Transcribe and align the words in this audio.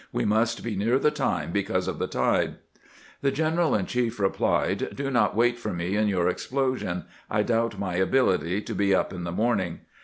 "We 0.11 0.25
must 0.25 0.63
be 0.63 0.75
near 0.75 0.97
the 0.97 1.11
time 1.11 1.51
because 1.51 1.87
of 1.87 1.99
the 1.99 2.07
tide." 2.07 2.55
The 3.21 3.29
general 3.29 3.75
in 3.75 3.85
chief 3.85 4.19
replied:" 4.19 4.95
Do 4.95 5.11
not 5.11 5.35
wait 5.35 5.59
for 5.59 5.71
me 5.73 5.95
in 5.95 6.07
your 6.07 6.27
explosion. 6.27 7.05
I 7.29 7.43
doubt 7.43 7.77
my 7.77 7.97
ability 7.97 8.63
to 8.63 8.73
be 8.73 8.95
up 8.95 9.13
in 9.13 9.25
the 9.25 9.31
morning." 9.31 9.81